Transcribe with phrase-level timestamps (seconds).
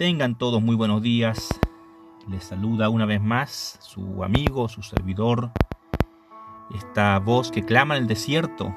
[0.00, 1.60] Tengan todos muy buenos días.
[2.26, 5.50] Les saluda una vez más su amigo, su servidor,
[6.74, 8.74] esta voz que clama en el desierto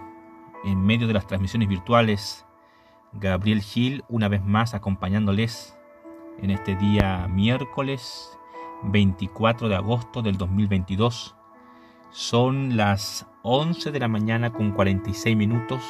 [0.66, 2.46] en medio de las transmisiones virtuales.
[3.14, 5.78] Gabriel Gil, una vez más acompañándoles
[6.42, 8.38] en este día miércoles
[8.84, 11.38] 24 de agosto del 2022.
[12.12, 15.82] Son las 11 de la mañana con 46 minutos,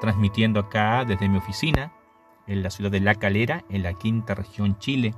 [0.00, 1.92] transmitiendo acá desde mi oficina
[2.52, 5.14] en la ciudad de La Calera, en la quinta región Chile.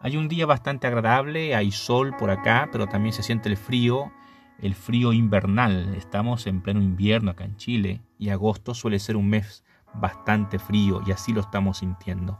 [0.00, 4.12] Hay un día bastante agradable, hay sol por acá, pero también se siente el frío,
[4.60, 5.94] el frío invernal.
[5.96, 9.64] Estamos en pleno invierno acá en Chile y agosto suele ser un mes
[9.94, 12.38] bastante frío y así lo estamos sintiendo.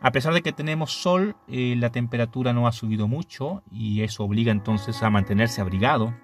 [0.00, 4.24] A pesar de que tenemos sol, eh, la temperatura no ha subido mucho y eso
[4.24, 6.14] obliga entonces a mantenerse abrigado,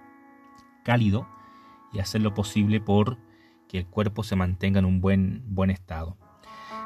[0.84, 1.26] cálido
[1.92, 3.18] y hacer lo posible por
[3.68, 6.19] que el cuerpo se mantenga en un buen, buen estado.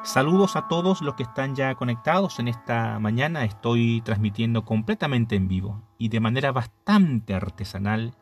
[0.05, 3.47] Saludos a todos los que están ya conectados en esta mañana.
[3.47, 8.15] Estoy transmitiendo completamente en vivo y de manera bastante artesanal.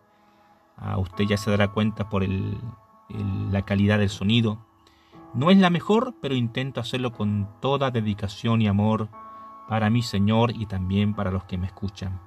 [0.77, 4.65] A usted ya se dará cuenta por la calidad del sonido.
[5.35, 9.09] No es la mejor, pero intento hacerlo con toda dedicación y amor
[9.69, 12.21] para mi Señor y también para los que me escuchan.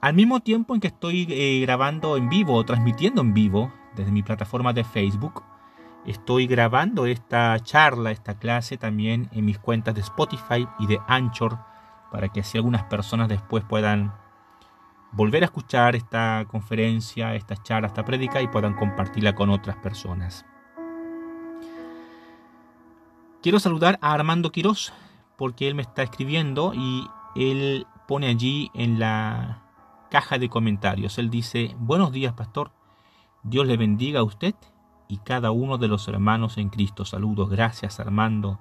[0.00, 4.12] Al mismo tiempo en que estoy eh, grabando en vivo o transmitiendo en vivo desde
[4.12, 5.42] mi plataforma de Facebook,
[6.06, 11.58] Estoy grabando esta charla, esta clase también en mis cuentas de Spotify y de Anchor
[12.12, 14.14] para que así algunas personas después puedan
[15.10, 20.46] volver a escuchar esta conferencia, esta charla, esta prédica y puedan compartirla con otras personas.
[23.42, 24.92] Quiero saludar a Armando Quiroz
[25.36, 29.64] porque él me está escribiendo y él pone allí en la
[30.08, 31.18] caja de comentarios.
[31.18, 32.70] Él dice, buenos días pastor,
[33.42, 34.54] Dios le bendiga a usted
[35.08, 37.04] y cada uno de los hermanos en Cristo.
[37.04, 38.58] Saludos, gracias Armando.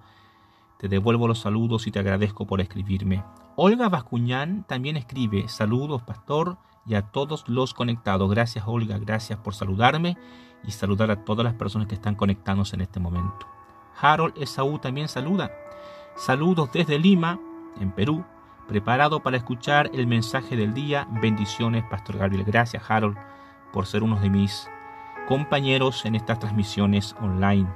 [0.77, 3.23] Te devuelvo los saludos y te agradezco por escribirme.
[3.55, 8.29] Olga Bascuñán también escribe, saludos pastor y a todos los conectados.
[8.29, 10.17] Gracias Olga, gracias por saludarme
[10.67, 13.47] y saludar a todas las personas que están conectándose en este momento.
[13.99, 15.51] Harold Esaú también saluda.
[16.15, 17.39] Saludos desde Lima,
[17.79, 18.23] en Perú,
[18.67, 21.07] preparado para escuchar el mensaje del día.
[21.21, 22.45] Bendiciones, Pastor Gabriel.
[22.45, 23.17] Gracias, Harold,
[23.71, 24.69] por ser uno de mis
[25.25, 27.67] compañeros en estas transmisiones online.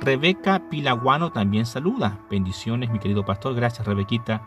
[0.00, 2.18] Rebeca Pilaguano también saluda.
[2.30, 3.54] Bendiciones, mi querido pastor.
[3.54, 4.42] Gracias, Rebequita,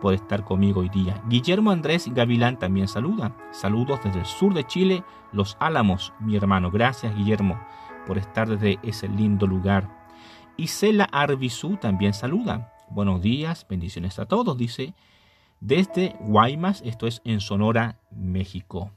[0.00, 1.22] por estar conmigo hoy día.
[1.28, 3.32] Guillermo Andrés Gavilán también saluda.
[3.52, 6.70] Saludos desde el sur de Chile, Los Álamos, mi hermano.
[6.70, 7.60] Gracias, Guillermo,
[8.06, 9.88] por estar desde ese lindo lugar.
[10.56, 12.72] Isela Arbizú también saluda.
[12.90, 14.94] Buenos días, bendiciones a todos, dice.
[15.60, 18.90] Desde Guaymas, esto es en Sonora, México.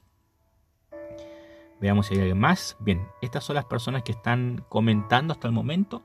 [1.81, 2.77] Veamos si hay alguien más.
[2.79, 6.03] Bien, estas son las personas que están comentando hasta el momento.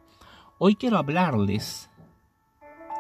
[0.57, 1.91] Hoy quiero hablarles,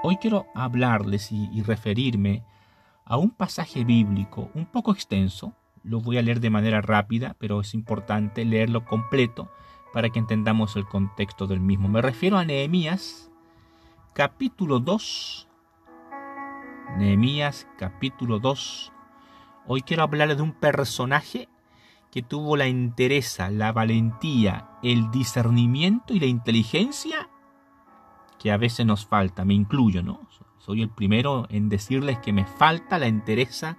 [0.02, 2.44] hoy quiero hablarles y, referirme
[3.06, 5.54] a un pasaje bíblico un poco extenso.
[5.84, 9.50] Lo voy a leer de manera rápida, pero es importante leerlo completo
[9.94, 11.88] para que entendamos el contexto del mismo.
[11.88, 13.30] Me refiero a Nehemías,
[14.12, 15.48] capítulo 2.
[16.98, 18.92] Nehemías, capítulo 2.
[19.66, 21.48] Hoy quiero hablarles de un personaje
[22.10, 27.28] que tuvo la entereza, la valentía, el discernimiento y la inteligencia
[28.38, 30.20] que a veces nos falta, me incluyo, ¿no?
[30.58, 33.78] Soy el primero en decirles que me falta la entereza,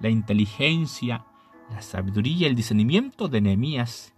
[0.00, 1.24] la inteligencia,
[1.70, 4.14] la sabiduría el discernimiento de Nehemías,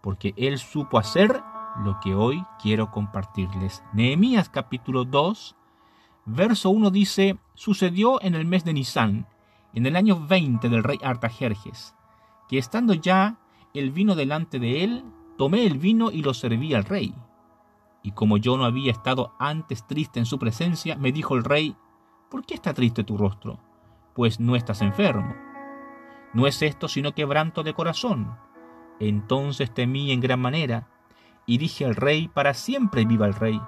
[0.00, 1.42] porque él supo hacer
[1.84, 3.82] lo que hoy quiero compartirles.
[3.92, 5.56] Nehemías capítulo 2,
[6.26, 9.26] verso 1 dice, sucedió en el mes de Nisan,
[9.72, 11.94] en el año 20 del rey Artajerjes,
[12.48, 13.38] que estando ya
[13.72, 15.04] el vino delante de él,
[15.36, 17.14] tomé el vino y lo serví al rey.
[18.02, 21.76] Y como yo no había estado antes triste en su presencia, me dijo el rey,
[22.30, 23.58] ¿por qué está triste tu rostro?
[24.14, 25.34] Pues no estás enfermo.
[26.32, 28.36] No es esto sino quebranto de corazón.
[29.00, 30.88] Entonces temí en gran manera,
[31.46, 33.60] y dije al rey, para siempre viva el rey.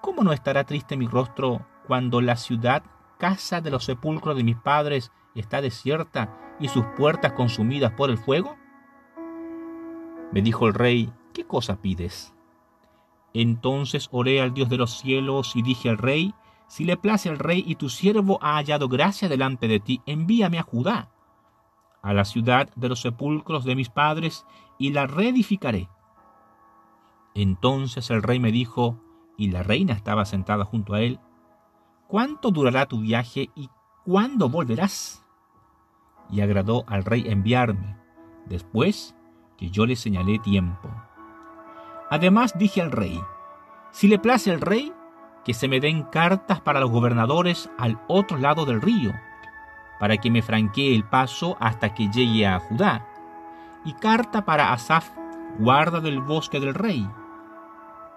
[0.00, 2.82] ¿Cómo no estará triste mi rostro cuando la ciudad,
[3.18, 8.18] casa de los sepulcros de mis padres, está desierta y sus puertas consumidas por el
[8.18, 8.56] fuego?
[10.32, 12.34] Me dijo el rey, ¿qué cosa pides?
[13.34, 16.34] Entonces oré al Dios de los cielos y dije al rey,
[16.68, 20.58] si le place al rey y tu siervo ha hallado gracia delante de ti, envíame
[20.58, 21.10] a Judá,
[22.02, 24.46] a la ciudad de los sepulcros de mis padres,
[24.78, 25.88] y la reedificaré.
[27.34, 28.98] Entonces el rey me dijo,
[29.36, 31.20] y la reina estaba sentada junto a él,
[32.08, 33.68] ¿cuánto durará tu viaje y
[34.04, 35.25] cuándo volverás?
[36.30, 37.96] Y agradó al rey enviarme,
[38.46, 39.14] después
[39.56, 40.90] que yo le señalé tiempo.
[42.10, 43.20] Además dije al rey,
[43.90, 44.92] si le place al rey,
[45.44, 49.12] que se me den cartas para los gobernadores al otro lado del río,
[49.98, 53.06] para que me franquee el paso hasta que llegue a Judá,
[53.84, 55.08] y carta para Asaf,
[55.58, 57.08] guarda del bosque del rey,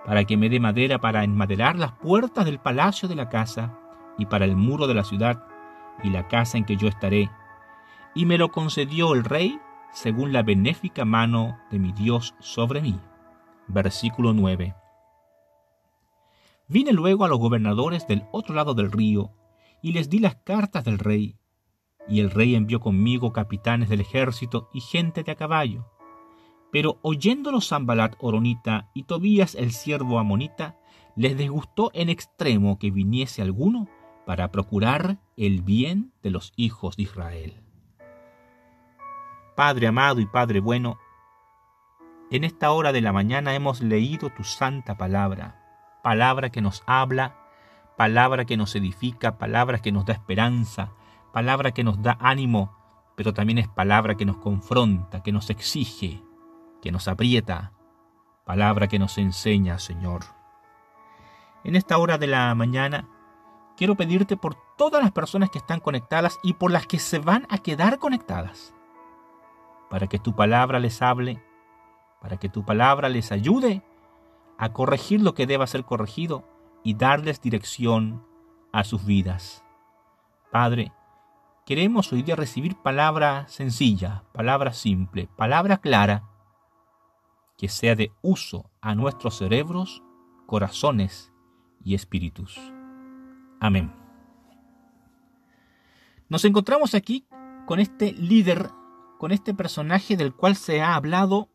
[0.06, 3.78] para que me dé madera para enmaderar las puertas del palacio de la casa,
[4.18, 5.44] y para el muro de la ciudad,
[6.04, 7.30] y la casa en que yo estaré.
[8.16, 9.60] Y me lo concedió el rey
[9.94, 13.00] según la benéfica mano de mi Dios sobre mí.
[13.68, 14.76] Versículo 9.
[16.68, 19.32] Vine luego a los gobernadores del otro lado del río,
[19.82, 21.38] y les di las cartas del rey.
[22.08, 25.88] Y el rey envió conmigo capitanes del ejército y gente de a caballo.
[26.72, 30.78] Pero oyéndolo Zambalat Oronita y Tobías el siervo Amonita,
[31.16, 33.88] les disgustó en extremo que viniese alguno
[34.26, 37.69] para procurar el bien de los hijos de Israel.
[39.60, 40.98] Padre amado y Padre bueno,
[42.32, 47.36] en esta hora de la mañana hemos leído tu santa palabra, palabra que nos habla,
[47.98, 50.94] palabra que nos edifica, palabra que nos da esperanza,
[51.34, 52.74] palabra que nos da ánimo,
[53.18, 56.24] pero también es palabra que nos confronta, que nos exige,
[56.82, 57.74] que nos aprieta,
[58.46, 60.22] palabra que nos enseña, Señor.
[61.66, 63.10] En esta hora de la mañana
[63.76, 67.46] quiero pedirte por todas las personas que están conectadas y por las que se van
[67.50, 68.74] a quedar conectadas,
[69.89, 71.41] para que tu palabra les hable,
[72.21, 73.83] para que tu palabra les ayude
[74.57, 76.47] a corregir lo que deba ser corregido
[76.83, 78.25] y darles dirección
[78.71, 79.63] a sus vidas.
[80.51, 80.91] Padre,
[81.65, 86.24] queremos hoy día recibir palabra sencilla, palabra simple, palabra clara,
[87.57, 90.01] que sea de uso a nuestros cerebros,
[90.45, 91.31] corazones
[91.83, 92.59] y espíritus.
[93.59, 93.94] Amén.
[96.30, 97.25] Nos encontramos aquí
[97.65, 98.69] con este líder,
[99.19, 101.50] con este personaje del cual se ha hablado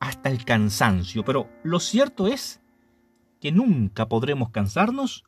[0.00, 2.60] hasta el cansancio, pero lo cierto es
[3.40, 5.22] que nunca podremos cansarnos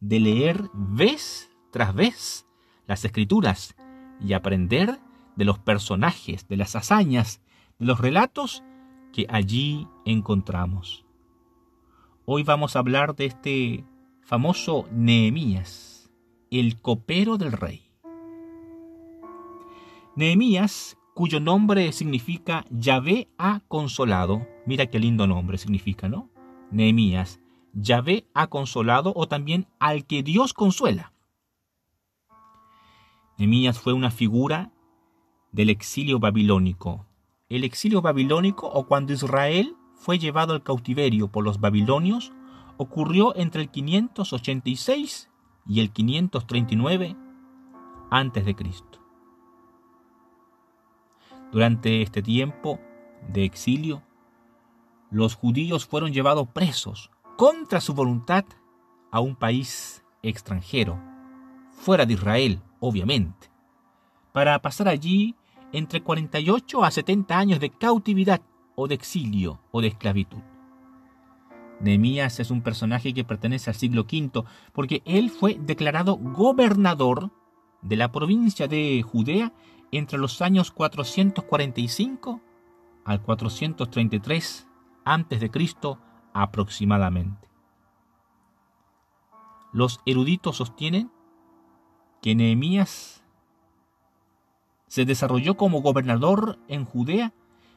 [0.00, 2.46] de leer vez tras vez
[2.86, 3.74] las escrituras
[4.20, 5.00] y aprender
[5.34, 7.40] de los personajes, de las hazañas,
[7.78, 8.62] de los relatos
[9.10, 11.06] que allí encontramos.
[12.26, 13.86] Hoy vamos a hablar de este
[14.20, 16.10] famoso Nehemías,
[16.50, 17.90] el copero del rey.
[20.16, 26.30] Nehemías, cuyo nombre significa Yahvé ha consolado, mira qué lindo nombre significa, ¿no?
[26.70, 27.42] Nehemías,
[27.74, 31.12] Yahvé ha consolado o también al que Dios consuela.
[33.36, 34.72] Nehemías fue una figura
[35.52, 37.04] del exilio babilónico.
[37.50, 42.32] El exilio babilónico o cuando Israel fue llevado al cautiverio por los babilonios
[42.78, 45.28] ocurrió entre el 586
[45.66, 47.14] y el 539
[48.10, 48.56] a.C.
[51.52, 52.78] Durante este tiempo
[53.32, 54.02] de exilio,
[55.10, 58.44] los judíos fueron llevados presos contra su voluntad
[59.10, 61.00] a un país extranjero,
[61.70, 63.50] fuera de Israel, obviamente,
[64.32, 65.34] para pasar allí
[65.72, 68.42] entre 48 a 70 años de cautividad
[68.76, 70.42] o de exilio o de esclavitud.
[71.80, 77.30] Nehemías es un personaje que pertenece al siglo V porque él fue declarado gobernador
[77.82, 79.52] de la provincia de Judea
[79.92, 82.40] entre los años 445
[83.04, 84.68] al 433
[85.04, 85.50] a.C.
[86.32, 87.48] aproximadamente.
[89.72, 91.10] Los eruditos sostienen
[92.20, 93.22] que Nehemías
[94.86, 97.32] se desarrolló como gobernador en Judea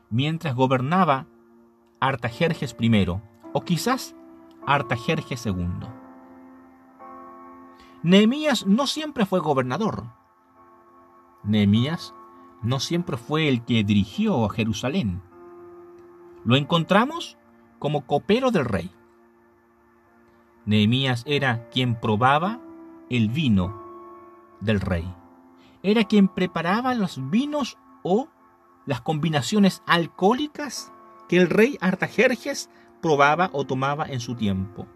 [0.10, 1.28] mientras gobernaba
[2.00, 3.08] Artajerjes I,
[3.54, 4.16] o quizás
[4.66, 5.88] Artajerjes II.
[8.02, 10.08] Nehemías no siempre fue gobernador.
[11.44, 12.14] Nehemías
[12.62, 15.22] no siempre fue el que dirigió a Jerusalén.
[16.46, 17.38] Lo encontramos
[17.80, 18.92] como copero del rey.
[20.66, 22.62] Nehemías era quien probaba
[23.10, 23.84] el vino
[24.62, 25.14] del rey.
[25.84, 28.30] Era quien preparaba los vinos o
[28.86, 30.92] las combinaciones alcohólicas
[31.28, 32.70] que el rey Artajerjes
[33.02, 34.88] probaba o tomaba en su tiempo.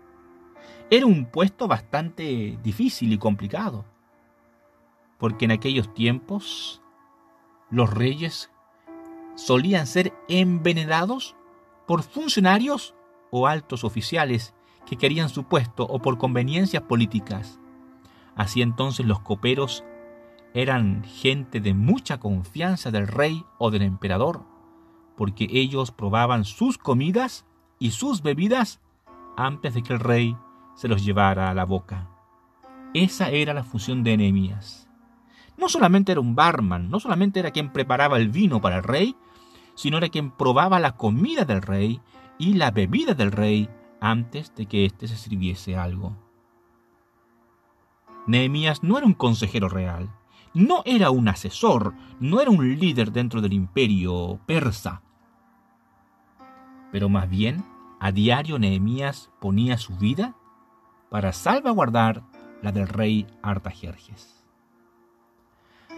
[0.90, 3.86] Era un puesto bastante difícil y complicado,
[5.18, 6.82] porque en aquellos tiempos
[7.70, 8.52] los reyes
[9.36, 11.36] solían ser envenenados
[11.86, 12.96] por funcionarios
[13.32, 14.54] o altos oficiales
[14.86, 17.60] que querían su puesto o por conveniencias políticas.
[18.36, 19.84] Así entonces los coperos
[20.54, 24.44] eran gente de mucha confianza del rey o del emperador,
[25.16, 27.46] porque ellos probaban sus comidas
[27.80, 28.80] y sus bebidas
[29.36, 30.38] antes de que el rey
[30.76, 32.10] se los llevara a la boca.
[32.94, 34.87] Esa era la función de Nehemías.
[35.58, 39.16] No solamente era un barman, no solamente era quien preparaba el vino para el rey,
[39.76, 42.00] sino era quien probaba la comida del rey
[42.38, 46.16] y la bebida del rey antes de que éste se sirviese algo.
[48.28, 50.14] Nehemías no era un consejero real,
[50.54, 55.02] no era un asesor, no era un líder dentro del imperio persa.
[56.92, 57.64] Pero más bien,
[58.00, 60.36] a diario Nehemías ponía su vida
[61.10, 62.24] para salvaguardar
[62.62, 64.37] la del rey Artajerjes.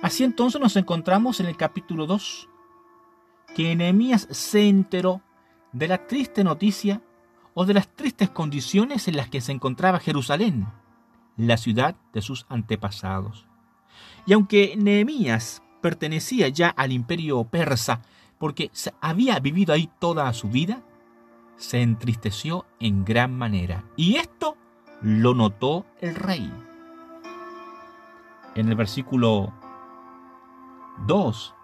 [0.01, 2.47] Así entonces nos encontramos en el capítulo 2,
[3.53, 5.21] que Nehemías se enteró
[5.73, 7.01] de la triste noticia
[7.53, 10.67] o de las tristes condiciones en las que se encontraba Jerusalén,
[11.35, 13.45] la ciudad de sus antepasados.
[14.25, 18.01] Y aunque Nehemías pertenecía ya al imperio persa,
[18.37, 20.81] porque había vivido ahí toda su vida,
[21.57, 23.83] se entristeció en gran manera.
[23.97, 24.55] Y esto
[25.01, 26.49] lo notó el rey.
[28.55, 29.53] En el versículo
[31.05, 31.55] 2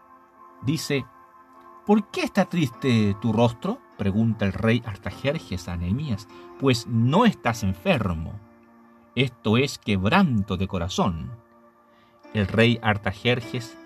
[0.64, 1.06] dice,
[1.86, 3.80] ¿Por qué está triste tu rostro?
[3.98, 6.28] pregunta el rey Artajerjes a Nehemías,
[6.60, 8.34] pues no estás enfermo.
[9.16, 11.32] Esto es quebranto de corazón.
[12.34, 13.78] El rey Artajerjes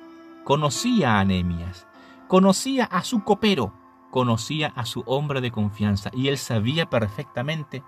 [0.44, 1.86] conocía a Nehemías,
[2.28, 3.74] conocía a su copero,
[4.10, 7.84] conocía a su hombre de confianza y él sabía perfectamente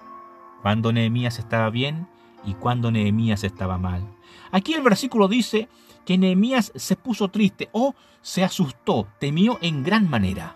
[0.61, 2.07] cuando Nehemías estaba bien
[2.43, 4.07] y cuando Nehemías estaba mal.
[4.51, 5.69] Aquí el versículo dice
[6.05, 10.55] que Nehemías se puso triste o se asustó, temió en gran manera.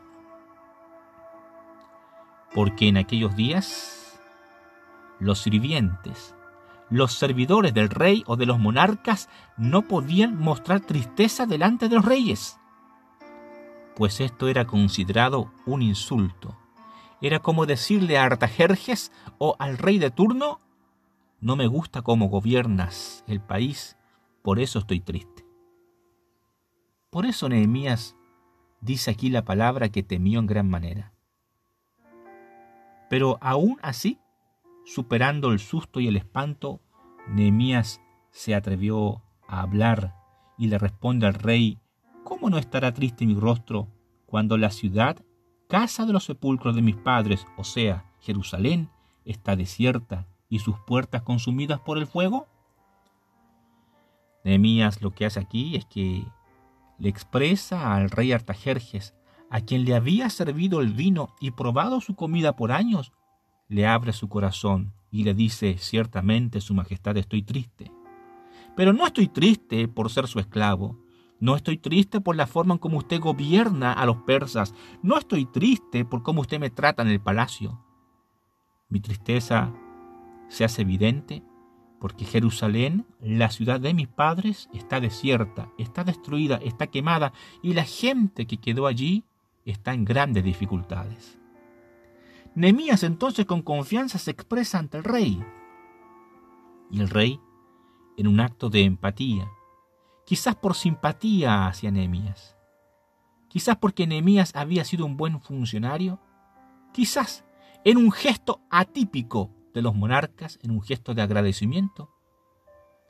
[2.54, 4.20] Porque en aquellos días
[5.20, 6.36] los sirvientes,
[6.90, 12.06] los servidores del rey o de los monarcas no podían mostrar tristeza delante de los
[12.06, 12.60] reyes,
[13.96, 16.58] pues esto era considerado un insulto.
[17.22, 20.60] Era como decirle a Artajerjes o al rey de turno,
[21.40, 23.98] no me gusta cómo gobiernas el país,
[24.42, 25.46] por eso estoy triste.
[27.10, 28.16] Por eso Nehemías
[28.82, 31.14] dice aquí la palabra que temió en gran manera.
[33.10, 34.20] Pero aún así,
[34.86, 36.82] superando el susto y el espanto,
[37.28, 38.02] Nehemías
[38.32, 40.16] se atrevió a hablar
[40.58, 41.80] y le responde al rey,
[42.24, 43.88] ¿cómo no estará triste mi rostro
[44.26, 45.24] cuando la ciudad,
[45.68, 48.90] casa de los sepulcros de mis padres, o sea, Jerusalén,
[49.24, 52.48] está desierta y sus puertas consumidas por el fuego?
[54.44, 56.26] Nehemías lo que hace aquí es que
[56.98, 59.16] le expresa al rey Artajerjes,
[59.50, 63.12] a quien le había servido el vino y probado su comida por años,
[63.68, 67.92] le abre su corazón y le dice, ciertamente, Su Majestad, estoy triste.
[68.76, 71.00] Pero no estoy triste por ser su esclavo,
[71.40, 75.46] no estoy triste por la forma en cómo usted gobierna a los persas, no estoy
[75.46, 77.82] triste por cómo usted me trata en el palacio.
[78.90, 79.74] Mi tristeza
[80.56, 81.44] se hace evidente
[82.00, 87.84] porque Jerusalén, la ciudad de mis padres, está desierta, está destruida, está quemada y la
[87.84, 89.26] gente que quedó allí
[89.66, 91.38] está en grandes dificultades.
[92.54, 95.44] Nemías entonces con confianza se expresa ante el rey.
[96.90, 97.42] Y el rey,
[98.16, 99.50] en un acto de empatía,
[100.26, 102.56] quizás por simpatía hacia Nemías,
[103.50, 106.22] quizás porque Nemías había sido un buen funcionario,
[106.94, 107.44] quizás
[107.84, 112.10] en un gesto atípico de los monarcas en un gesto de agradecimiento,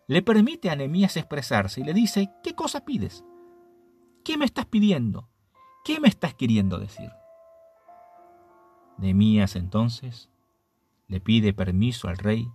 [0.08, 3.24] le permite a Nehemías expresarse y le dice, ¿qué cosa pides?
[4.24, 5.30] ¿Qué me estás pidiendo?
[5.86, 7.12] ¿Qué me estás queriendo decir?
[8.98, 10.32] Nehemías entonces
[11.08, 12.50] le pide permiso al rey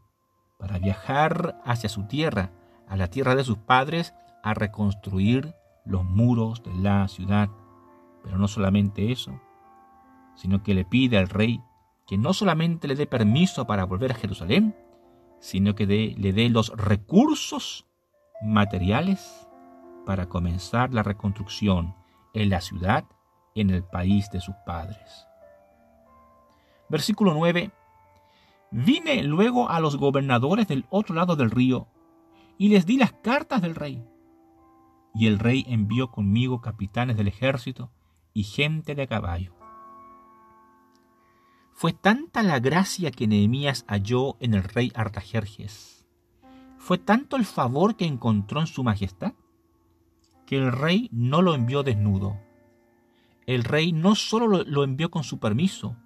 [0.59, 2.50] para viajar hacia su tierra,
[2.88, 4.12] a la tierra de sus padres,
[4.43, 7.49] a reconstruir los muros de la ciudad.
[8.25, 9.40] Pero no solamente eso,
[10.35, 11.62] sino que le pide al rey
[12.11, 14.75] que no solamente le dé permiso para volver a Jerusalén,
[15.38, 17.87] sino que le dé los recursos
[18.43, 19.49] materiales
[20.07, 21.95] para comenzar la reconstrucción
[22.35, 23.05] en la ciudad,
[23.55, 25.29] en el país de sus padres.
[26.88, 27.71] Versículo 9.
[28.73, 31.87] Vine luego a los gobernadores del otro lado del río
[32.59, 34.05] y les di las cartas del rey.
[35.14, 37.93] Y el rey envió conmigo capitanes del ejército
[38.35, 39.60] y gente de caballo
[41.80, 46.06] fue tanta la gracia que Nehemías halló en el rey Artajerjes,
[46.76, 49.32] fue tanto el favor que encontró en su majestad,
[50.44, 52.38] que el rey no lo envió desnudo.
[53.46, 55.96] El rey no solo lo envió con su permiso,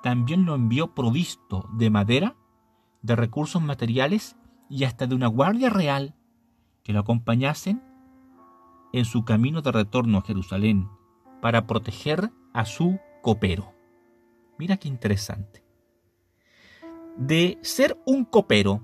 [0.00, 2.36] también lo envió provisto de madera,
[3.02, 4.36] de recursos materiales
[4.70, 6.14] y hasta de una guardia real
[6.84, 7.82] que lo acompañasen
[8.92, 10.88] en su camino de retorno a Jerusalén
[11.42, 13.75] para proteger a su copero.
[14.58, 15.64] Mira qué interesante.
[17.16, 18.82] De ser un copero,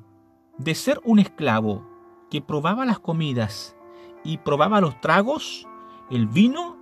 [0.58, 1.86] de ser un esclavo
[2.30, 3.76] que probaba las comidas
[4.24, 5.66] y probaba los tragos,
[6.10, 6.78] el vino,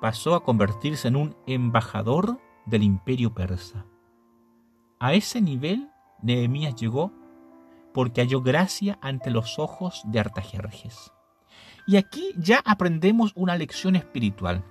[0.00, 3.86] pasó a convertirse en un embajador del imperio persa.
[5.00, 5.90] A ese nivel
[6.22, 7.12] Nehemías llegó
[7.92, 11.12] porque halló gracia ante los ojos de Artajerjes.
[11.86, 14.64] Y aquí ya aprendemos una lección espiritual.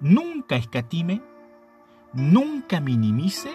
[0.00, 1.22] Nunca escatime,
[2.12, 3.50] nunca minimice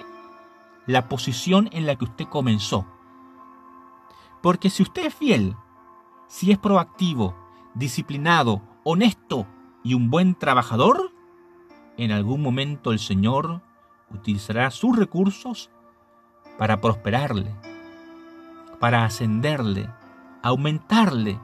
[0.85, 2.85] la posición en la que usted comenzó.
[4.41, 5.55] Porque si usted es fiel,
[6.27, 7.35] si es proactivo,
[7.75, 9.47] disciplinado, honesto
[9.83, 11.11] y un buen trabajador,
[11.97, 13.61] en algún momento el Señor
[14.09, 15.69] utilizará sus recursos
[16.57, 17.55] para prosperarle,
[18.79, 19.89] para ascenderle,
[20.41, 21.39] aumentarle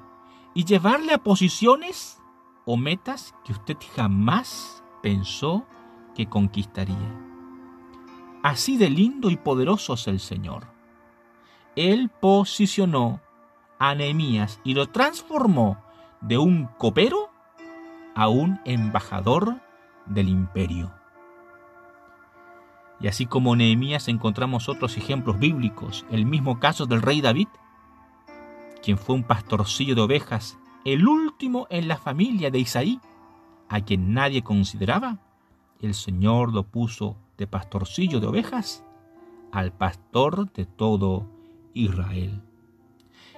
[0.53, 2.21] y llevarle a posiciones
[2.65, 5.65] o metas que usted jamás pensó
[6.15, 7.29] que conquistaría.
[8.43, 10.67] Así de lindo y poderoso es el Señor.
[11.75, 13.21] Él posicionó
[13.79, 15.81] a Nehemías y lo transformó
[16.21, 17.29] de un copero
[18.15, 19.61] a un embajador
[20.05, 20.93] del imperio.
[22.99, 27.47] Y así como Nehemías encontramos otros ejemplos bíblicos, el mismo caso del rey David,
[28.81, 32.99] quien fue un pastorcillo de ovejas, el último en la familia de Isaí,
[33.69, 35.19] a quien nadie consideraba,
[35.79, 38.83] el Señor lo puso de pastorcillo de ovejas
[39.51, 41.29] al pastor de todo
[41.73, 42.41] Israel.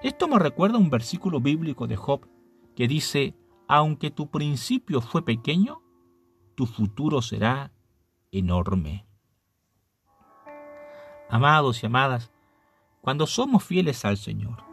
[0.04, 2.28] Esto me recuerda un versículo bíblico de Job
[2.76, 3.36] que dice,
[3.68, 5.82] aunque tu principio fue pequeño,
[6.56, 7.72] tu futuro será
[8.32, 9.06] enorme.
[11.30, 12.32] Amados y amadas,
[13.02, 14.71] cuando somos fieles al Señor,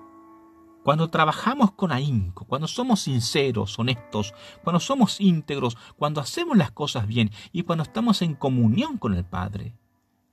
[0.88, 4.32] cuando trabajamos con ahínco, cuando somos sinceros, honestos,
[4.64, 9.26] cuando somos íntegros, cuando hacemos las cosas bien y cuando estamos en comunión con el
[9.26, 9.76] Padre,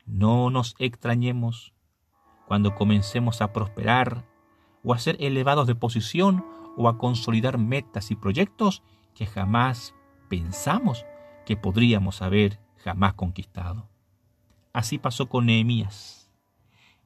[0.06, 1.74] no nos extrañemos
[2.48, 4.30] cuando comencemos a prosperar
[4.82, 6.46] o a ser elevados de posición
[6.78, 8.82] o a consolidar metas y proyectos
[9.14, 9.94] que jamás
[10.30, 11.06] pensamos
[11.46, 13.90] que podríamos haber jamás conquistado.
[14.72, 16.32] Así pasó con Nehemías.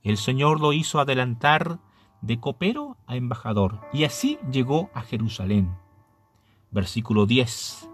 [0.04, 1.80] El Señor lo hizo adelantar
[2.22, 5.76] de copero a embajador, y así llegó a Jerusalén.
[6.72, 7.90] Versículo 10.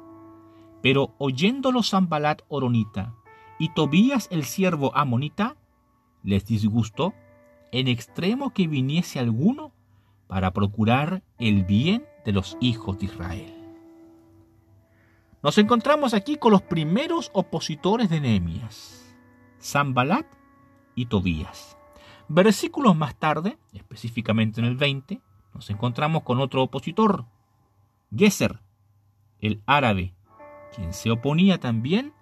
[0.82, 3.14] Pero oyéndolo Zambalat Oronita
[3.60, 5.56] y Tobías el siervo Amonita,
[6.24, 7.14] les disgustó
[7.72, 9.72] en extremo que viniese alguno
[10.28, 13.54] para procurar el bien de los hijos de Israel.
[15.44, 19.16] Nos encontramos aquí con los primeros opositores de Nehemías,
[19.62, 20.26] Zambalat
[20.96, 21.75] y Tobías.
[22.28, 25.22] Versículos más tarde, específicamente en el 20,
[25.54, 27.26] nos encontramos con otro opositor,
[28.16, 28.60] Geser,
[29.40, 30.16] el árabe,
[30.76, 32.14] quien se oponía también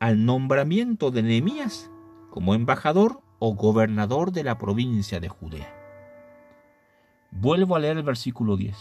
[0.00, 1.90] al nombramiento de Nehemías
[2.30, 5.72] como embajador o gobernador de la provincia de Judea.
[7.30, 8.76] Vuelvo a leer el versículo 10.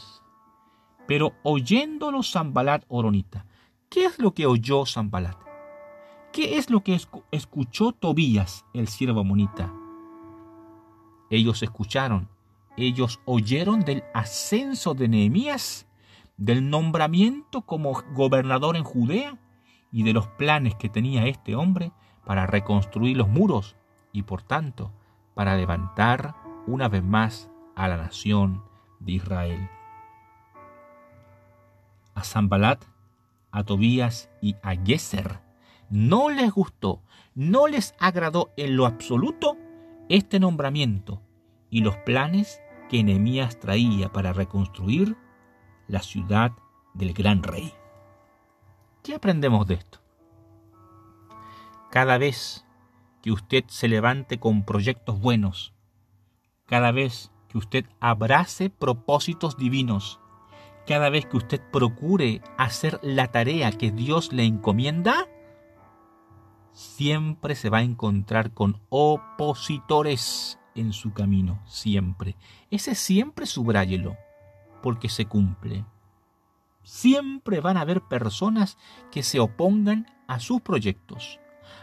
[1.08, 3.46] Pero oyéndolo Zambalat Oronita,
[3.89, 5.38] ¿qué es lo que oyó Zambalat?
[6.32, 6.98] ¿Qué es lo que
[7.32, 9.74] escuchó Tobías, el siervo monita?
[11.32, 12.30] Ellos escucharon,
[12.76, 15.88] ellos oyeron del ascenso de Nehemías,
[16.36, 19.39] del nombramiento como gobernador en Judea
[19.94, 21.94] y de los planes que tenía este hombre
[22.26, 23.78] para reconstruir los muros
[24.12, 24.91] y por tanto
[25.34, 26.36] para levantar
[26.67, 28.63] una vez más a la nación
[29.00, 29.70] de Israel.
[32.13, 32.84] A Zambalat,
[33.52, 35.39] a Tobías y a Geser
[35.89, 37.02] no les gustó,
[37.36, 39.58] no les agradó en lo absoluto
[40.12, 41.21] este nombramiento
[41.69, 45.15] y los planes que Nehemías traía para reconstruir
[45.88, 46.52] la ciudad
[46.93, 47.71] del gran rey.
[49.04, 50.02] ¿Qué aprendemos de esto?
[51.89, 52.65] Cada vez
[53.21, 55.74] que usted se levante con proyectos buenos,
[56.65, 60.19] cada vez que usted abrace propósitos divinos,
[60.86, 65.30] cada vez que usted procure hacer la tarea que Dios le encomienda,
[66.73, 72.36] siempre se va a encontrar con opositores en su camino, siempre.
[72.69, 74.15] Ese siempre subráyelo,
[74.81, 75.86] porque se cumple.
[76.84, 78.77] Siempre van a haber personas
[79.12, 81.39] que se opongan a sus proyectos,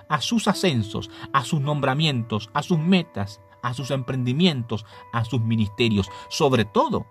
[0.09, 6.09] a sus ascensos, a sus nombramientos, a sus metas, a sus emprendimientos, a sus ministerios,
[6.29, 7.07] sobre todo,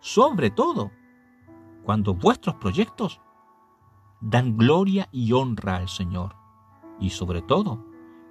[0.00, 0.90] sobre todo,
[1.84, 3.20] cuando vuestros proyectos
[4.20, 6.41] dan gloria y honra al Señor.
[7.02, 7.84] Y sobre todo,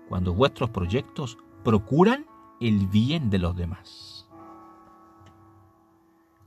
[0.08, 2.26] cuando vuestros proyectos procuran
[2.62, 4.30] el bien de los demás.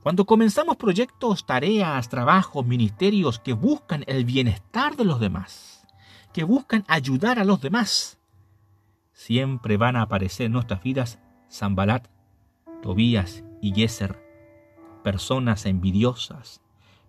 [0.01, 5.87] Cuando comenzamos proyectos, tareas, trabajos, ministerios que buscan el bienestar de los demás,
[6.33, 8.17] que buscan ayudar a los demás,
[9.13, 11.19] siempre van a aparecer en nuestras vidas
[11.51, 12.07] Zambalat,
[12.81, 14.19] Tobías y Yeser,
[15.03, 16.61] personas envidiosas,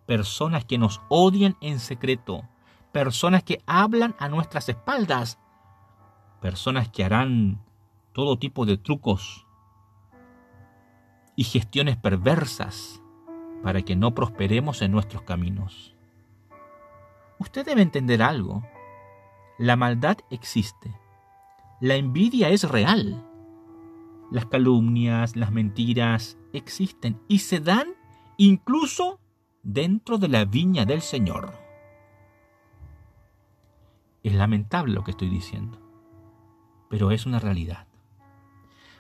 [0.06, 2.48] personas que nos odian en secreto,
[2.96, 5.38] personas que hablan a nuestras espaldas,
[6.40, 7.62] personas que harán
[8.14, 9.46] todo tipo de trucos
[11.36, 13.02] y gestiones perversas
[13.62, 15.94] para que no prosperemos en nuestros caminos.
[17.38, 18.66] Usted debe entender algo.
[19.58, 20.90] La maldad existe.
[21.82, 23.22] La envidia es real.
[24.30, 27.88] Las calumnias, las mentiras existen y se dan
[28.38, 29.20] incluso
[29.62, 31.65] dentro de la viña del Señor.
[34.26, 35.78] Es lamentable lo que estoy diciendo,
[36.90, 37.86] pero es una realidad.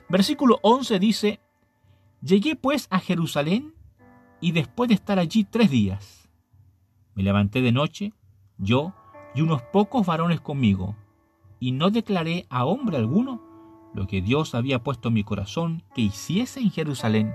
[0.08, 1.40] Versículo 11 dice,
[2.22, 3.74] Llegué pues a Jerusalén
[4.40, 6.30] y después de estar allí tres días,
[7.16, 8.12] me levanté de noche,
[8.56, 8.94] yo
[9.34, 10.94] y unos pocos varones conmigo,
[11.58, 13.42] y no declaré a hombre alguno
[13.94, 17.34] lo que Dios había puesto en mi corazón que hiciese en Jerusalén,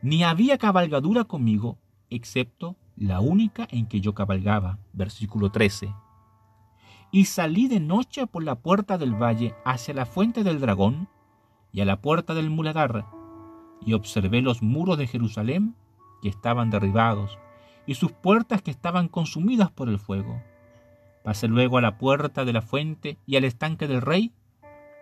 [0.00, 1.76] ni había cabalgadura conmigo,
[2.08, 4.78] excepto la única en que yo cabalgaba.
[4.94, 5.92] Versículo 13.
[7.14, 11.08] Y salí de noche por la puerta del valle hacia la fuente del dragón
[11.70, 13.06] y a la puerta del muladar,
[13.86, 15.76] y observé los muros de Jerusalén
[16.22, 17.38] que estaban derribados,
[17.86, 20.42] y sus puertas que estaban consumidas por el fuego.
[21.22, 24.32] Pasé luego a la puerta de la fuente y al estanque del rey,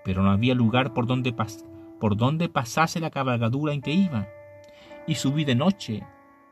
[0.04, 1.34] pero no había lugar por donde,
[1.98, 4.26] por donde pasase la cabalgadura en que iba.
[5.06, 6.06] Y subí de noche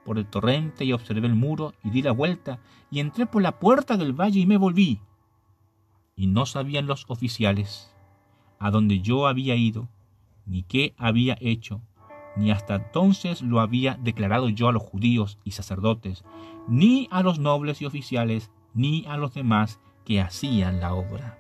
[0.07, 3.59] por el torrente y observé el muro y di la vuelta y entré por la
[3.59, 5.03] puerta del valle y me volví.
[6.21, 7.95] Y no sabían los oficiales
[8.59, 9.89] a dónde yo había ido,
[10.45, 11.81] ni qué había hecho,
[12.37, 16.23] ni hasta entonces lo había declarado yo a los judíos y sacerdotes,
[16.69, 21.39] ni a los nobles y oficiales, ni a los demás que hacían la obra.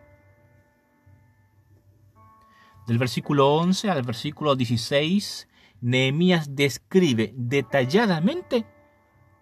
[2.86, 5.46] Del versículo 11 al versículo 16,
[5.82, 8.64] Nehemías describe detalladamente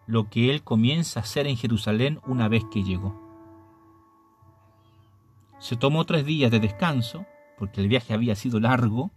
[0.09, 3.28] lo que él comienza a hacer en Jerusalén una vez que llegó.
[5.59, 9.11] Se tomó tres días de descanso, porque el viaje había sido largo.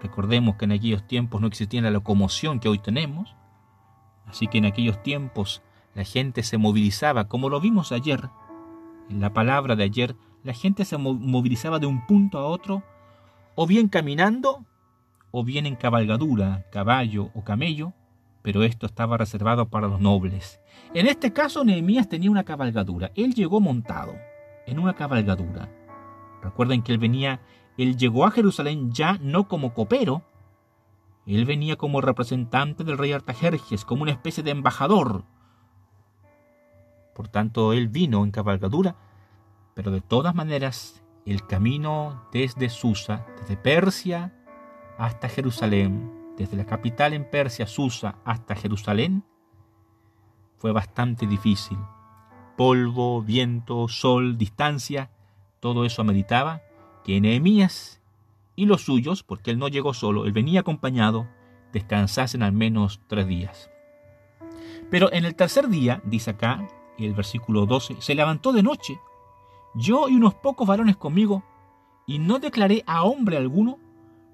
[0.00, 3.36] Recordemos que en aquellos tiempos no existía la locomoción que hoy tenemos,
[4.26, 5.62] así que en aquellos tiempos
[5.94, 8.30] la gente se movilizaba, como lo vimos ayer,
[9.10, 12.82] en la palabra de ayer, la gente se movilizaba de un punto a otro,
[13.56, 14.64] o bien caminando,
[15.32, 17.92] o bien en cabalgadura, caballo o camello,
[18.40, 20.60] pero esto estaba reservado para los nobles.
[20.94, 23.12] En este caso, Nehemías tenía una cabalgadura.
[23.14, 24.14] Él llegó montado
[24.66, 25.68] en una cabalgadura.
[26.42, 27.40] Recuerden que él venía,
[27.76, 30.22] él llegó a Jerusalén ya no como copero,
[31.26, 35.24] él venía como representante del rey Artajerjes, como una especie de embajador.
[37.14, 38.96] Por tanto, él vino en cabalgadura,
[39.74, 44.32] pero de todas maneras, el camino desde Susa, desde Persia
[44.98, 49.24] hasta Jerusalén, desde la capital en Persia, Susa, hasta Jerusalén,
[50.56, 51.78] fue bastante difícil.
[52.60, 55.08] Polvo, viento, sol, distancia,
[55.60, 56.60] todo eso ameritaba
[57.04, 58.02] que Nehemías
[58.54, 61.26] y los suyos, porque él no llegó solo, él venía acompañado,
[61.72, 63.70] descansasen al menos tres días.
[64.90, 66.68] Pero en el tercer día, dice acá,
[66.98, 69.00] el versículo 12, se levantó de noche,
[69.74, 71.42] yo y unos pocos varones conmigo,
[72.06, 73.78] y no declaré a hombre alguno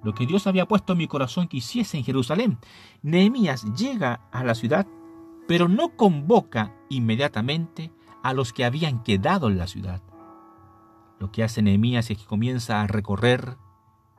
[0.02, 2.58] lo que Dios había puesto en mi corazón que hiciese en Jerusalén.
[3.02, 4.84] Nehemías llega a la ciudad,
[5.46, 7.92] pero no convoca inmediatamente
[8.26, 10.02] a los que habían quedado en la ciudad.
[11.20, 13.56] Lo que hace Nehemías es que comienza a recorrer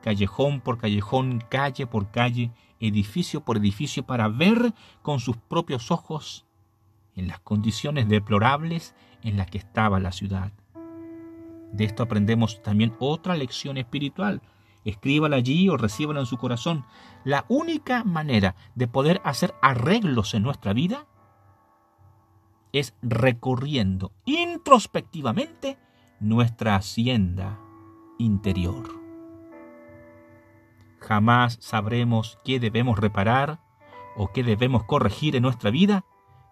[0.00, 6.46] callejón por callejón, calle por calle, edificio por edificio, para ver con sus propios ojos
[7.16, 10.52] en las condiciones deplorables en las que estaba la ciudad.
[11.72, 14.40] De esto aprendemos también otra lección espiritual.
[14.86, 16.86] Escríbala allí o recíbala en su corazón.
[17.24, 21.06] La única manera de poder hacer arreglos en nuestra vida
[22.72, 25.78] es recorriendo introspectivamente
[26.20, 27.60] nuestra hacienda
[28.18, 28.98] interior.
[31.00, 33.60] Jamás sabremos qué debemos reparar
[34.16, 36.04] o qué debemos corregir en nuestra vida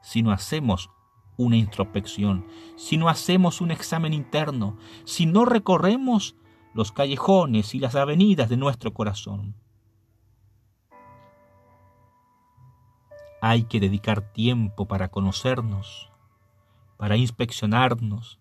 [0.02, 0.90] si no hacemos
[1.36, 6.36] una introspección, si no hacemos un examen interno, si no recorremos
[6.74, 9.54] los callejones y las avenidas de nuestro corazón.
[13.40, 16.10] Hay que dedicar tiempo para conocernos,
[16.96, 18.38] para inspeccionarnos,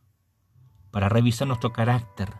[0.92, 2.34] para revisar nuestro carácter,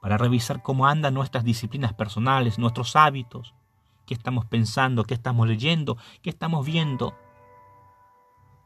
[0.00, 3.54] para revisar cómo andan nuestras disciplinas personales, nuestros hábitos,
[4.06, 7.14] qué estamos pensando, qué estamos leyendo, qué estamos viendo,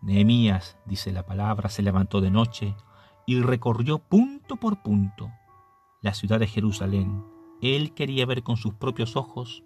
[0.02, 2.74] Nehemías, dice la palabra, se levantó de noche
[3.26, 5.30] y recorrió punto por punto
[6.00, 7.22] la ciudad de Jerusalén.
[7.60, 9.62] Él quería ver con sus propios ojos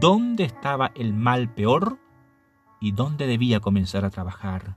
[0.00, 1.98] dónde estaba el mal peor
[2.80, 4.76] y dónde debía comenzar a trabajar.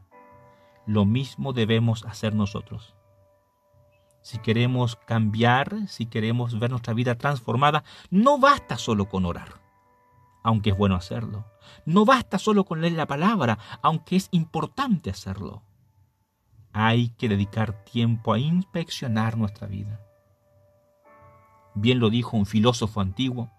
[0.86, 2.94] Lo mismo debemos hacer nosotros.
[4.22, 9.62] si queremos cambiar, si queremos ver nuestra vida transformada, no basta solo con orar,
[10.44, 11.46] aunque es bueno hacerlo.
[11.86, 15.63] No basta solo con leer la palabra, aunque es importante hacerlo.
[16.72, 20.00] Hay que dedicar tiempo a inspeccionar nuestra vida.
[21.76, 23.52] Bien lo dijo un filósofo antiguo,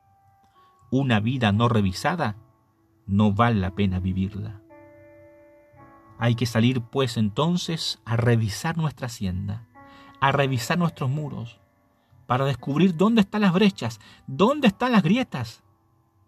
[0.91, 2.37] una vida no revisada
[3.07, 4.61] no vale la pena vivirla.
[6.19, 9.67] Hay que salir pues entonces a revisar nuestra hacienda,
[10.21, 11.61] a revisar nuestros muros,
[12.27, 15.63] para descubrir dónde están las brechas, dónde están las grietas,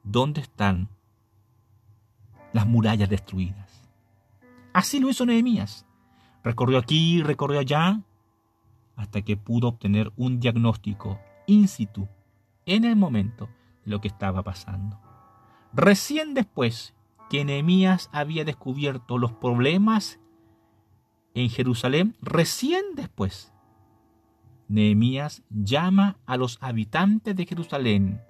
[0.03, 0.89] dónde están
[2.53, 3.89] las murallas destruidas.
[4.73, 5.87] Así lo hizo Nehemías.
[6.45, 8.03] Recorrió aquí, recorrió allá,
[8.95, 12.09] hasta que pudo obtener un diagnóstico in situ,
[12.67, 13.49] en el momento
[13.85, 15.06] de lo que estaba pasando.
[15.77, 16.95] Recién después
[17.29, 20.19] que Nehemías había descubierto los problemas
[21.35, 23.53] en Jerusalén, recién después,
[24.69, 28.23] Nehemías llama a los habitantes de Jerusalén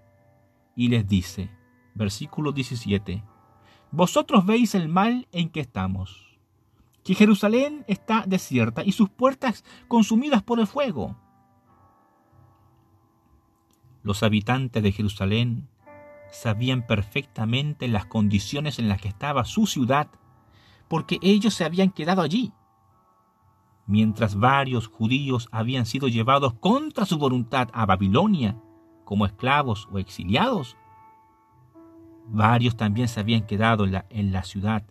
[0.75, 1.49] y les dice,
[1.95, 3.23] versículo 17,
[3.93, 6.41] Vosotros veis el mal en que estamos,
[7.05, 11.17] que Jerusalén está desierta y sus puertas consumidas por el fuego.
[14.03, 15.69] Los habitantes de Jerusalén
[16.37, 20.09] sabían perfectamente las condiciones en las que estaba su ciudad,
[20.89, 22.53] porque ellos se habían quedado allí.
[23.87, 28.61] Mientras varios judíos habían sido llevados contra su voluntad a Babilonia
[29.05, 30.77] como esclavos o exiliados,
[32.27, 34.85] varios también se habían quedado en la, ciudad.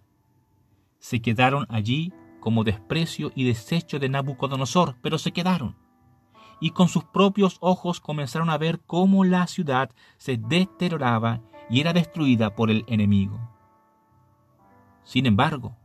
[0.97, 5.84] Se quedaron allí como desprecio y desecho de Nabucodonosor, pero se quedaron
[6.59, 11.93] y con sus propios ojos comenzaron a ver cómo la ciudad se deterioraba y era
[11.93, 13.39] destruida por el enemigo.
[15.03, 15.75] Sin embargo,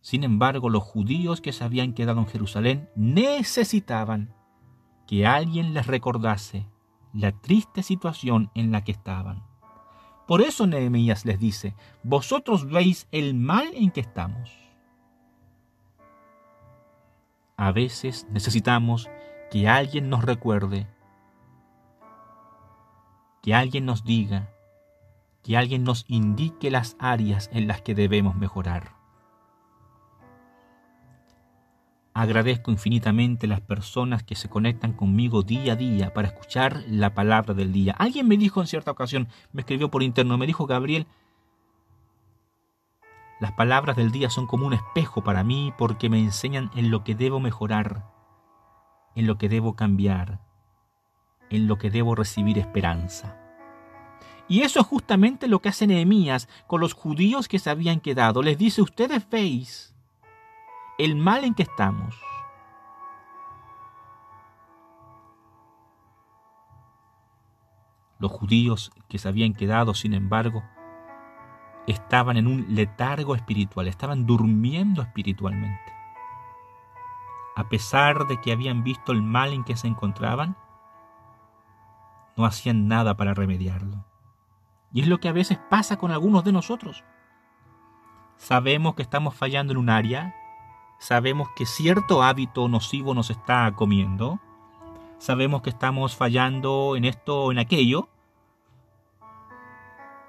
[0.00, 4.32] sin embargo, los judíos que se habían quedado en Jerusalén necesitaban
[5.06, 6.68] que alguien les recordase
[7.12, 9.42] la triste situación en la que estaban.
[10.28, 14.65] Por eso Nehemías les dice, vosotros veis el mal en que estamos
[17.66, 19.10] a veces necesitamos
[19.50, 20.86] que alguien nos recuerde,
[23.42, 24.52] que alguien nos diga,
[25.42, 28.92] que alguien nos indique las áreas en las que debemos mejorar.
[32.14, 37.52] Agradezco infinitamente las personas que se conectan conmigo día a día para escuchar la palabra
[37.52, 37.96] del día.
[37.98, 41.08] Alguien me dijo en cierta ocasión, me escribió por interno, me dijo Gabriel,
[43.38, 47.04] las palabras del día son como un espejo para mí porque me enseñan en lo
[47.04, 48.10] que debo mejorar,
[49.14, 50.40] en lo que debo cambiar,
[51.50, 53.36] en lo que debo recibir esperanza.
[54.48, 58.42] Y eso es justamente lo que hace Nehemías con los judíos que se habían quedado.
[58.42, 59.94] Les dice, ustedes veis
[60.98, 62.18] el mal en que estamos.
[68.18, 70.62] Los judíos que se habían quedado, sin embargo,
[71.86, 75.92] estaban en un letargo espiritual, estaban durmiendo espiritualmente.
[77.54, 80.56] A pesar de que habían visto el mal en que se encontraban,
[82.36, 84.04] no hacían nada para remediarlo.
[84.92, 87.04] Y es lo que a veces pasa con algunos de nosotros.
[88.36, 90.34] Sabemos que estamos fallando en un área,
[90.98, 94.38] sabemos que cierto hábito nocivo nos está comiendo,
[95.18, 98.08] sabemos que estamos fallando en esto o en aquello,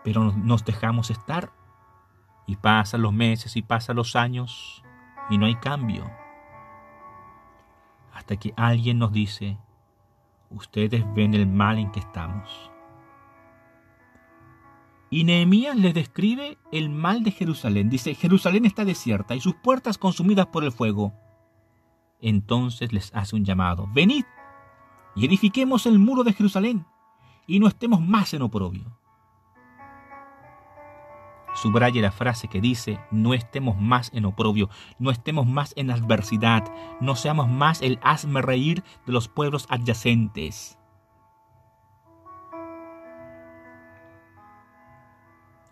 [0.08, 1.52] pero nos dejamos estar.
[2.46, 4.82] Y pasan los meses y pasan los años
[5.30, 6.10] y no hay cambio.
[8.14, 9.58] Hasta que alguien nos dice,
[10.50, 12.72] ustedes ven el mal en que estamos.
[15.10, 17.90] Y Nehemías les describe el mal de Jerusalén.
[17.90, 21.12] Dice, Jerusalén está desierta y sus puertas consumidas por el fuego.
[22.22, 24.24] Entonces les hace un llamado, venid
[25.18, 26.86] y edifiquemos el muro de Jerusalén
[27.46, 28.98] y no estemos más en oprobio.
[31.58, 36.64] Subraye la frase que dice, no estemos más en oprobio, no estemos más en adversidad,
[37.02, 40.78] no seamos más el hazme reír de los pueblos adyacentes.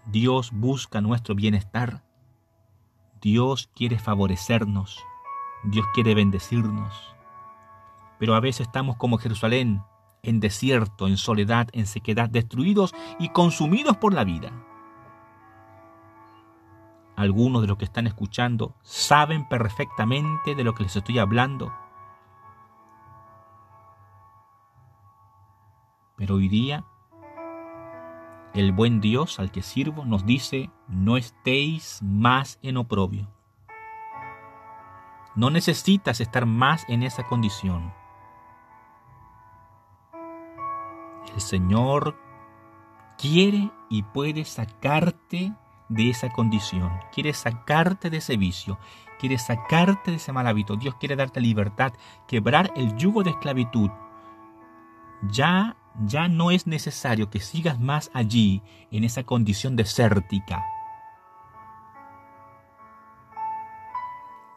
[0.08, 2.04] Dios busca nuestro bienestar.
[3.22, 5.04] Dios quiere favorecernos.
[5.66, 7.16] Dios quiere bendecirnos.
[8.18, 9.84] Pero a veces estamos como Jerusalén,
[10.24, 14.52] en desierto, en soledad, en sequedad, destruidos y consumidos por la vida
[17.16, 21.74] algunos de los que están escuchando saben perfectamente de lo que les estoy hablando.
[26.18, 26.86] Pero hoy día
[28.54, 33.28] el buen Dios al que sirvo nos dice, no estéis más en oprobio.
[35.36, 37.94] No necesitas estar más en esa condición.
[41.34, 42.18] El Señor
[43.18, 45.54] quiere y puede sacarte
[45.90, 48.80] de esa condición, quiere sacarte de ese vicio,
[49.20, 50.76] quiere sacarte de ese mal hábito.
[50.76, 51.94] Dios quiere darte libertad,
[52.28, 53.90] quebrar el yugo de esclavitud.
[55.30, 60.64] Ya, ya no es necesario que sigas más allí, en esa condición desértica.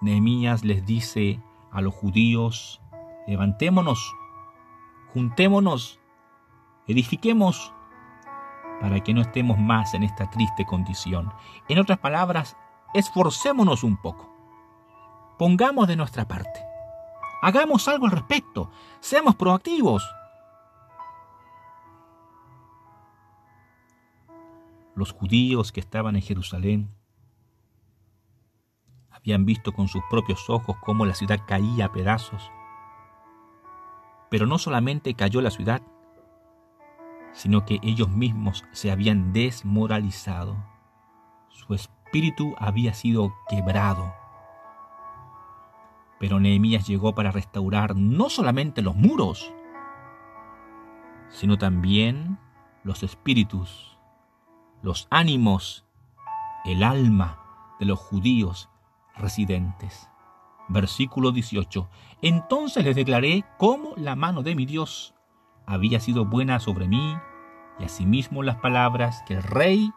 [0.01, 1.41] Nehemías les dice
[1.73, 2.81] a los judíos,
[3.27, 4.15] levantémonos,
[5.13, 5.99] juntémonos,
[6.87, 7.73] edifiquemos
[8.81, 11.33] para que no estemos más en esta triste condición.
[11.69, 12.57] En otras palabras,
[12.95, 14.29] esforcémonos un poco.
[15.39, 16.65] Pongamos de nuestra parte.
[17.43, 18.71] Hagamos algo al respecto.
[19.01, 20.05] Seamos proactivos.
[24.95, 26.91] Los judíos que estaban en Jerusalén
[29.11, 32.51] habían visto con sus propios ojos cómo la ciudad caía a pedazos.
[34.31, 35.83] Pero no solamente cayó la ciudad,
[37.39, 40.57] sino que ellos mismos se habían desmoralizado.
[41.51, 44.13] Su espíritu había sido quebrado.
[46.19, 49.53] Pero Nehemías llegó para restaurar no solamente los muros,
[51.29, 52.41] sino también
[52.83, 53.97] los espíritus,
[54.83, 55.87] los ánimos,
[56.65, 57.39] el alma
[57.79, 58.69] de los judíos
[59.15, 60.11] residentes.
[60.69, 61.89] Versículo 18.
[62.21, 65.15] Entonces les declaré cómo la mano de mi Dios
[65.67, 67.17] había sido buena sobre mí,
[67.79, 69.93] y asimismo las palabras que el rey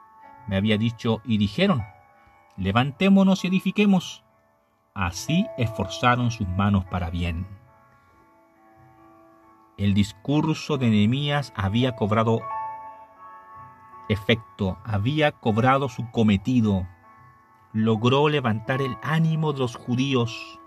[0.48, 1.84] me había dicho y dijeron,
[2.58, 4.24] levantémonos y edifiquemos.
[4.94, 7.48] Así esforzaron sus manos para bien.
[9.78, 12.42] El discurso de Nehemías había cobrado
[14.10, 16.88] efecto, había cobrado su cometido.
[17.74, 20.61] Logró levantar el ánimo de los judíos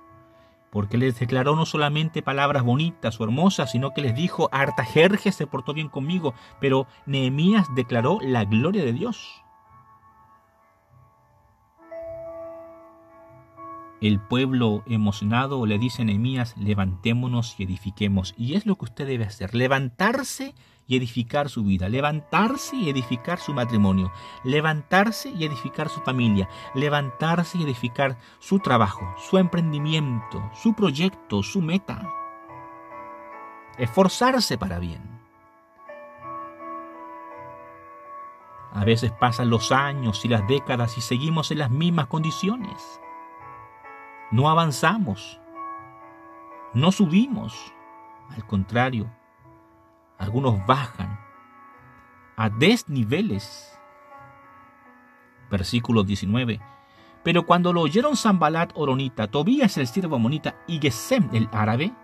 [0.74, 5.46] porque les declaró no solamente palabras bonitas o hermosas, sino que les dijo, Artajerjes se
[5.46, 9.43] portó bien conmigo, pero Nehemías declaró la gloria de Dios.
[14.00, 18.34] El pueblo emocionado le dice a Nehemías, levantémonos y edifiquemos.
[18.36, 20.54] Y es lo que usted debe hacer, levantarse
[20.86, 27.58] y edificar su vida, levantarse y edificar su matrimonio, levantarse y edificar su familia, levantarse
[27.58, 32.12] y edificar su trabajo, su emprendimiento, su proyecto, su meta.
[33.78, 35.14] Esforzarse para bien.
[38.72, 43.00] A veces pasan los años y las décadas y seguimos en las mismas condiciones.
[44.34, 45.38] No avanzamos,
[46.74, 47.72] no subimos,
[48.30, 49.08] al contrario,
[50.18, 51.20] algunos bajan
[52.36, 53.78] a desniveles.
[55.52, 56.60] Versículo 19.
[57.22, 61.94] Pero cuando lo oyeron Zambalat Oronita, Tobías el siervo Amonita y Gesem el árabe,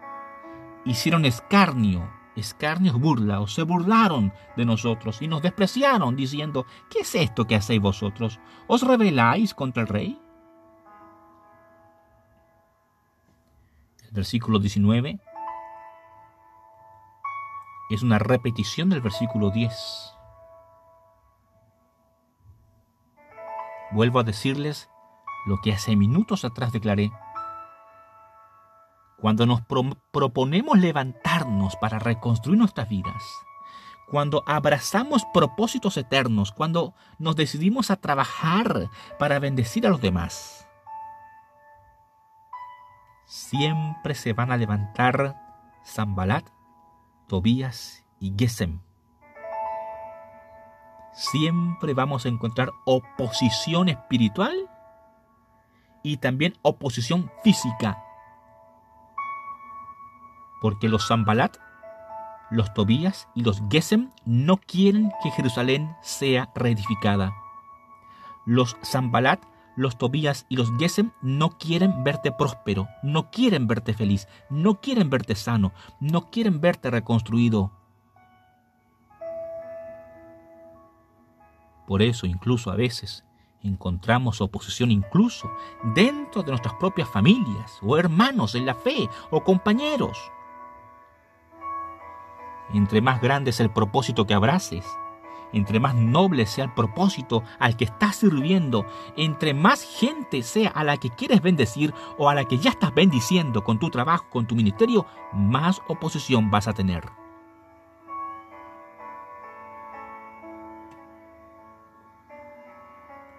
[0.84, 7.12] hicieron escarnio, escarnio burla, o se burlaron de nosotros y nos despreciaron, diciendo, ¿qué es
[7.16, 8.38] esto que hacéis vosotros?
[8.68, 10.19] ¿Os rebeláis contra el rey?
[14.10, 15.20] Versículo 19
[17.90, 19.74] es una repetición del versículo 10.
[23.92, 24.88] Vuelvo a decirles
[25.46, 27.10] lo que hace minutos atrás declaré.
[29.18, 29.60] Cuando nos
[30.12, 33.22] proponemos levantarnos para reconstruir nuestras vidas,
[34.08, 40.59] cuando abrazamos propósitos eternos, cuando nos decidimos a trabajar para bendecir a los demás,
[43.30, 45.36] siempre se van a levantar
[45.86, 46.50] Zambalat
[47.28, 48.80] Tobías y Gesem.
[51.12, 54.68] Siempre vamos a encontrar oposición espiritual
[56.02, 58.02] y también oposición física.
[60.60, 61.56] Porque los Zambalat,
[62.50, 67.32] los Tobías y los Gesem no quieren que Jerusalén sea reedificada.
[68.44, 74.28] Los Zambalat los Tobías y los Gesem no quieren verte próspero, no quieren verte feliz,
[74.48, 77.72] no quieren verte sano, no quieren verte reconstruido.
[81.86, 83.24] Por eso incluso a veces
[83.62, 85.50] encontramos oposición incluso
[85.94, 90.18] dentro de nuestras propias familias o hermanos en la fe o compañeros.
[92.72, 94.86] Entre más grande es el propósito que abraces,
[95.52, 98.86] entre más noble sea el propósito al que estás sirviendo,
[99.16, 102.94] entre más gente sea a la que quieres bendecir o a la que ya estás
[102.94, 107.04] bendiciendo con tu trabajo, con tu ministerio, más oposición vas a tener.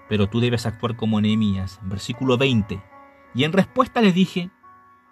[0.10, 2.84] Pero tú debes actuar como Nehemías, versículo 20.
[3.34, 4.52] Y en respuesta les dije,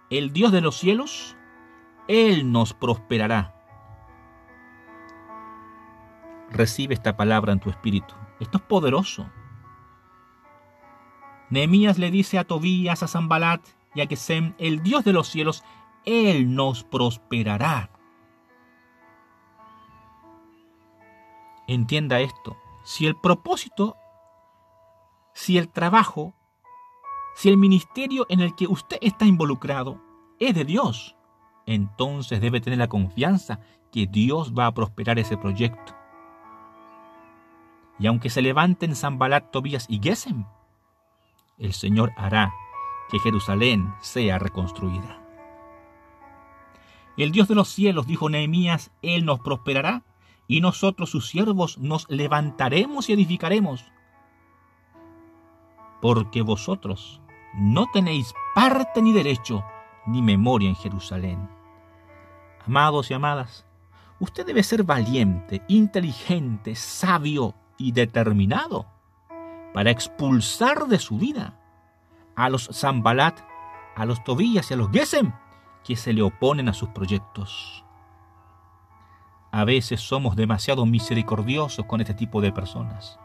[0.10, 1.38] el Dios de los cielos,
[2.10, 3.59] Él nos prosperará.
[6.52, 8.14] Recibe esta palabra en tu espíritu.
[8.40, 9.30] Esto es poderoso.
[11.50, 13.62] Nehemías le dice a Tobías, a Zambalat
[13.96, 15.64] y a Gesem, el Dios de los cielos,
[16.06, 17.90] Él nos prosperará.
[21.68, 22.58] Entienda esto.
[22.84, 23.96] Si el propósito,
[25.34, 26.34] si el trabajo,
[27.36, 30.02] si el ministerio en el que usted está involucrado
[30.40, 31.16] es de Dios,
[31.66, 33.60] entonces debe tener la confianza
[33.92, 35.99] que Dios va a prosperar ese proyecto.
[38.00, 40.46] Y aunque se levanten Zambalat, Tobías y Gesem,
[41.58, 42.54] el Señor hará
[43.10, 45.20] que Jerusalén sea reconstruida.
[47.18, 50.04] El Dios de los cielos, dijo Nehemías, Él nos prosperará
[50.48, 53.92] y nosotros sus siervos nos levantaremos y edificaremos.
[56.02, 57.20] Porque vosotros
[57.54, 59.66] no tenéis parte ni derecho
[60.06, 61.50] ni memoria en Jerusalén.
[62.66, 63.66] Amados y amadas,
[64.20, 68.86] usted debe ser valiente, inteligente, sabio y determinado
[69.74, 71.58] para expulsar de su vida
[72.36, 73.40] a los Zambalat,
[73.96, 75.34] a los Tobías y a los Gesem
[75.84, 77.84] que se le oponen a sus proyectos.
[79.52, 83.20] A veces somos demasiado misericordiosos con este tipo de personas.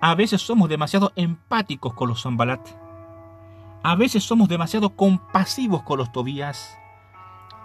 [0.00, 2.68] A veces somos demasiado empáticos con los Zambalat.
[3.82, 6.78] A veces somos demasiado compasivos con los Tobías.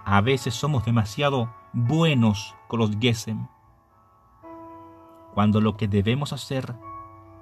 [0.06, 3.48] A veces somos demasiado buenos con los Gesem.
[5.34, 6.76] Cuando lo que debemos hacer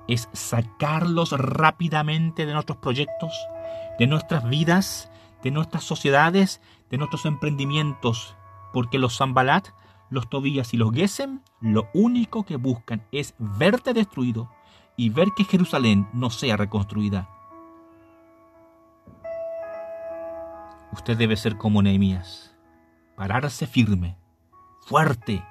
[0.07, 3.33] es sacarlos rápidamente de nuestros proyectos,
[3.99, 5.11] de nuestras vidas,
[5.43, 8.35] de nuestras sociedades, de nuestros emprendimientos,
[8.73, 9.69] porque los Zambalat,
[10.09, 14.49] los Tobías y los Gesem lo único que buscan es verte destruido
[14.97, 17.29] y ver que Jerusalén no sea reconstruida.
[20.91, 22.53] Usted debe ser como Nehemías,
[23.15, 24.17] pararse firme,
[24.81, 25.43] fuerte,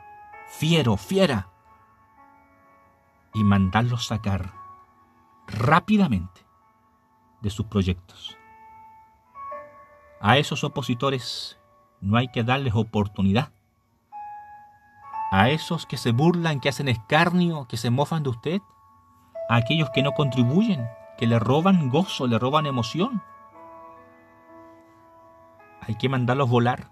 [0.48, 1.49] fiero, fiera,
[3.40, 4.52] y mandarlos sacar
[5.46, 6.42] rápidamente
[7.40, 8.36] de sus proyectos.
[10.20, 11.58] A esos opositores
[12.02, 13.50] no hay que darles oportunidad.
[15.32, 18.60] A esos que se burlan, que hacen escarnio, que se mofan de usted.
[19.48, 20.86] A aquellos que no contribuyen,
[21.16, 23.22] que le roban gozo, le roban emoción.
[25.80, 26.90] Hay que mandarlos volar.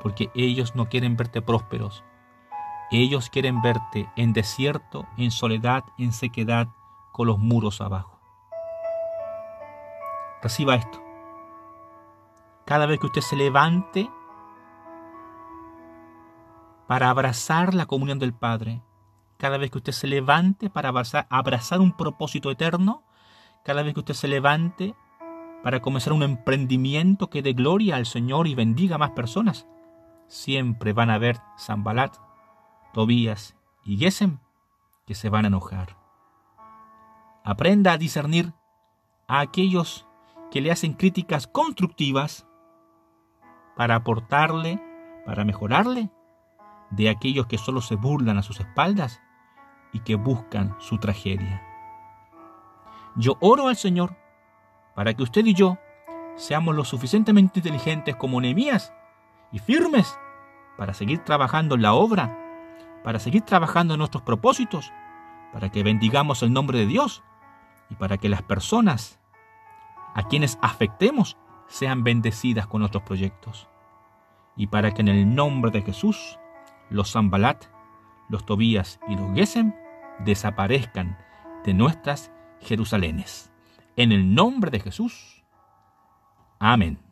[0.00, 2.04] Porque ellos no quieren verte prósperos,
[2.90, 6.68] ellos quieren verte en desierto, en soledad, en sequedad,
[7.12, 8.18] con los muros abajo.
[10.42, 11.02] Reciba esto.
[12.64, 14.10] Cada vez que usted se levante
[16.86, 18.82] para abrazar la comunión del Padre,
[19.38, 23.02] cada vez que usted se levante para abrazar, un propósito eterno,
[23.64, 24.94] cada vez que usted se levante
[25.62, 29.66] para comenzar un emprendimiento que dé gloria al Señor y bendiga a más personas,
[30.26, 32.16] siempre van a ver Zambalat
[32.94, 34.38] Tobías y Gesem
[35.06, 35.98] que se van a enojar.
[37.44, 38.54] Aprenda a discernir
[39.28, 40.06] a aquellos
[40.50, 42.46] que le hacen críticas constructivas
[43.76, 44.80] para aportarle,
[45.26, 46.10] para mejorarle,
[46.90, 49.20] de aquellos que solo se burlan a sus espaldas
[49.92, 51.62] y que buscan su tragedia.
[53.16, 54.16] Yo oro al Señor
[54.94, 55.76] para que usted y yo
[56.36, 58.94] seamos lo suficientemente inteligentes como Nehemías
[59.52, 60.18] y firmes
[60.78, 62.43] para seguir trabajando en la obra
[63.04, 64.92] para seguir trabajando en nuestros propósitos,
[65.52, 67.22] para que bendigamos el nombre de Dios
[67.90, 69.20] y para que las personas
[70.14, 71.36] a quienes afectemos
[71.68, 73.68] sean bendecidas con nuestros proyectos.
[74.56, 76.38] Y para que en el nombre de Jesús
[76.88, 77.64] los Zambalat,
[78.28, 79.74] los Tobías y los Gesem
[80.20, 81.18] desaparezcan
[81.64, 83.52] de nuestras Jerusalenes.
[83.96, 85.44] En el nombre de Jesús.
[86.58, 87.03] Amén.